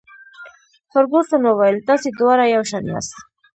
[0.91, 3.13] فرګوسن وویل: تاسي دواړه یو شان یاست.